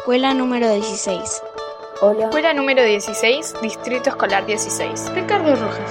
[0.00, 1.42] Escuela número 16.
[2.00, 2.24] Hola.
[2.24, 5.12] Escuela número 16, Distrito Escolar 16.
[5.14, 5.90] Ricardo Rojas.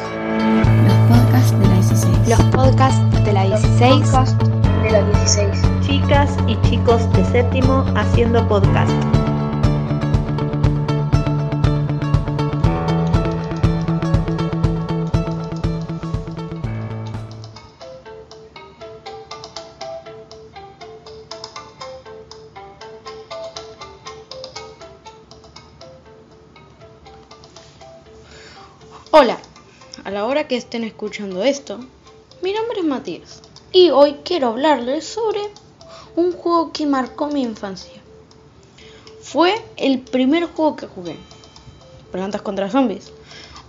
[0.87, 2.27] Los podcasts de la 16.
[2.27, 4.09] Los podcasts de la 16.
[4.09, 4.41] Podcast
[4.81, 5.47] de la 16.
[5.81, 9.18] Chicas y chicos de séptimo haciendo podcast.
[29.11, 29.39] Hola,
[30.03, 31.79] a la hora que estén escuchando esto,
[32.43, 33.41] mi nombre es Matías
[33.71, 35.41] y hoy quiero hablarles sobre
[36.15, 37.99] un juego que marcó mi infancia.
[39.23, 41.15] Fue el primer juego que jugué,
[42.11, 43.11] Plantas contra Zombies,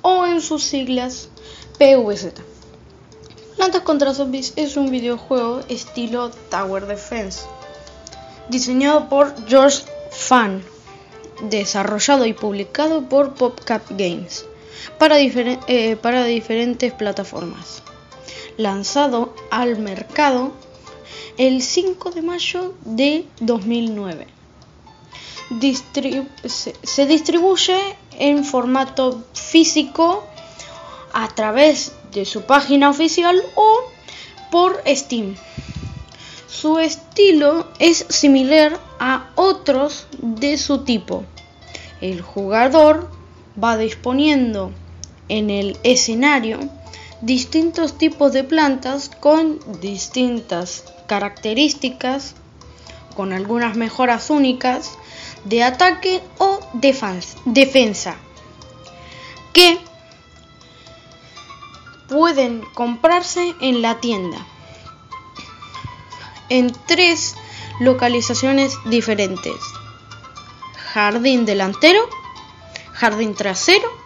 [0.02, 1.30] o en sus siglas
[1.78, 2.34] PVZ.
[3.56, 7.46] Plantas contra Zombies es un videojuego estilo Tower Defense,
[8.50, 10.62] diseñado por George Fan,
[11.44, 14.44] desarrollado y publicado por PopCap Games
[15.02, 17.82] eh, para diferentes plataformas.
[18.58, 20.52] Lanzado al mercado
[21.38, 24.26] el 5 de mayo de 2009.
[25.50, 27.78] Distri- se, se distribuye
[28.18, 30.22] en formato físico
[31.12, 33.78] a través de su página oficial o
[34.50, 35.34] por Steam.
[36.46, 41.24] Su estilo es similar a otros de su tipo.
[42.02, 43.10] El jugador
[43.62, 44.72] va disponiendo
[45.30, 46.58] en el escenario
[47.22, 52.34] distintos tipos de plantas con distintas características,
[53.14, 54.98] con algunas mejoras únicas
[55.44, 58.16] de ataque o defensa,
[59.52, 59.78] que
[62.08, 64.44] pueden comprarse en la tienda
[66.48, 67.36] en tres
[67.78, 69.54] localizaciones diferentes.
[70.92, 72.00] Jardín delantero,
[72.92, 73.99] jardín trasero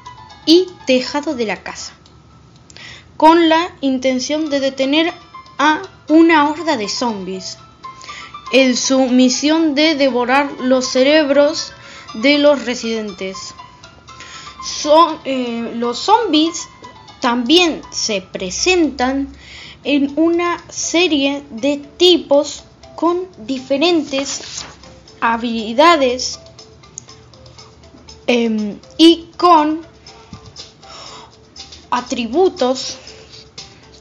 [0.46, 1.92] y tejado de la casa,
[3.16, 5.12] con la intención de detener
[5.58, 7.58] a una horda de zombies,
[8.52, 11.72] en su misión de devorar los cerebros
[12.14, 13.54] de los residentes.
[14.64, 16.68] Son, eh, los zombies
[17.20, 19.28] también se presentan
[19.82, 22.64] en una serie de tipos
[22.96, 24.64] con diferentes
[25.20, 26.38] habilidades
[28.26, 29.80] em, y con
[31.94, 32.96] atributos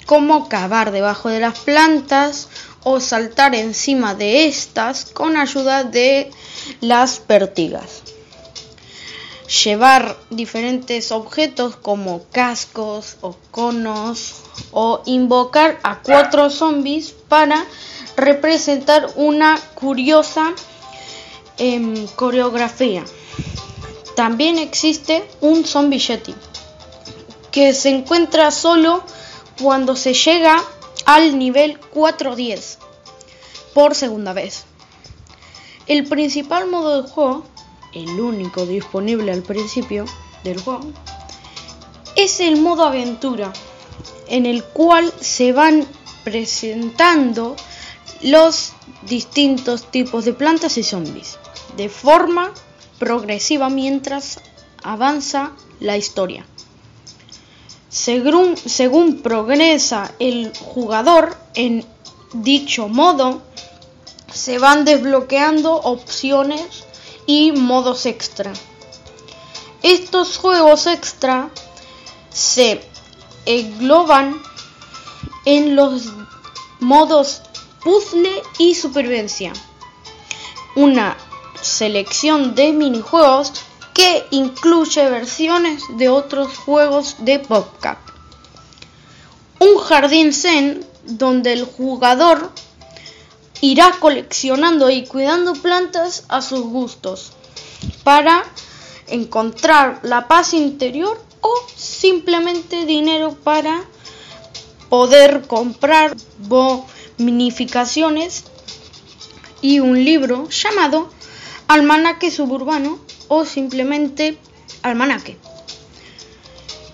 [0.06, 2.50] como cavar debajo de las plantas
[2.84, 6.32] o saltar encima de estas con ayuda de
[6.82, 8.02] las pertigas.
[9.64, 17.64] Llevar diferentes objetos como cascos o conos o invocar a cuatro zombies para
[18.18, 20.54] representar una curiosa
[21.58, 23.04] em, coreografía.
[24.16, 26.34] También existe un zombie yeti
[27.54, 29.04] que se encuentra solo
[29.62, 30.62] cuando se llega
[31.06, 32.80] al nivel 410
[33.76, 34.66] por segunda vez.
[35.86, 37.46] El principal modo de juego,
[37.94, 40.06] el único disponible al principio
[40.44, 40.92] del juego,
[42.16, 43.54] es el modo aventura,
[44.28, 45.86] en el cual se van
[46.24, 47.56] presentando
[48.22, 51.38] los distintos tipos de plantas y zombies
[51.78, 52.52] de forma
[52.98, 54.40] progresiva mientras
[54.82, 56.48] avanza la historia.
[57.94, 61.86] Según, según progresa el jugador en
[62.34, 63.44] dicho modo,
[64.34, 66.86] se van desbloqueando opciones
[67.28, 68.52] y modos extra.
[69.84, 71.52] Estos juegos extra
[72.32, 72.82] se
[73.46, 74.42] engloban
[75.46, 76.06] en los
[76.80, 77.44] modos
[77.84, 79.54] puzzle y supervivencia.
[80.76, 81.16] Una
[81.62, 83.54] selección de minijuegos
[83.94, 88.00] que incluye versiones de otros juegos de PopCap.
[89.60, 92.52] Un jardín zen donde el jugador
[93.62, 97.34] irá coleccionando y cuidando plantas a sus gustos
[98.04, 98.44] para
[99.08, 103.84] encontrar la paz interior o simplemente dinero para
[104.90, 108.46] poder comprar bonificaciones
[109.62, 111.10] y un libro llamado
[111.68, 113.00] Almanaque Suburbano
[113.36, 114.38] o simplemente
[114.84, 115.38] Almanaque,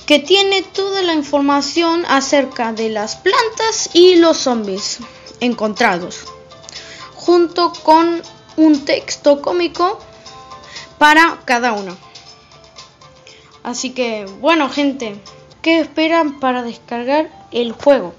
[0.06, 5.00] que tiene toda la información acerca de las plantas y los zombies
[5.42, 6.24] encontrados,
[7.14, 8.22] junto con
[8.56, 10.00] un texto cómico
[10.98, 11.98] para cada uno.
[13.64, 15.20] Así que, bueno, gente,
[15.62, 18.14] ¿qué esperan para descargar el juego?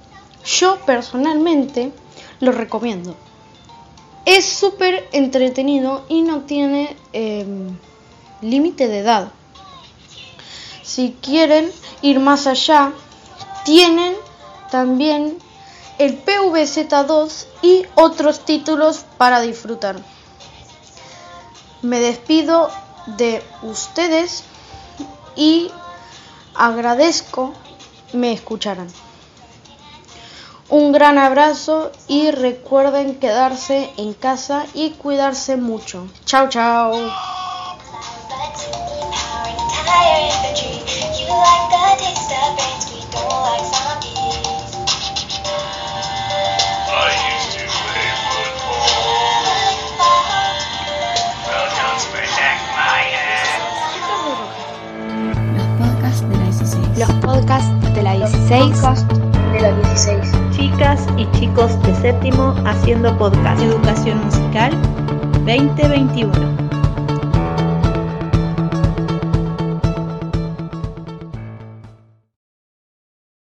[0.44, 1.90] Yo personalmente
[2.40, 3.16] lo recomiendo.
[4.26, 7.46] Es súper entretenido y no tiene eh,
[8.40, 9.28] límite de edad.
[10.82, 11.70] Si quieren
[12.02, 12.92] ir más allá,
[13.64, 14.14] tienen
[14.70, 15.38] también
[15.98, 19.96] el PVZ2 y otros títulos para disfrutar.
[21.82, 22.70] Me despido
[23.06, 24.44] de ustedes
[25.36, 25.70] y
[26.54, 27.54] agradezco
[28.12, 28.88] me escucharan.
[30.68, 36.06] Un gran abrazo y recuerden quedarse en casa y cuidarse mucho.
[36.24, 37.39] Chao, chao.
[57.00, 58.76] Los podcasts de la 16.
[58.76, 59.10] Podcast
[59.54, 60.20] de la 16.
[60.50, 63.62] Chicas y chicos de séptimo haciendo podcast.
[63.62, 64.70] Educación Musical
[65.46, 66.69] 2021.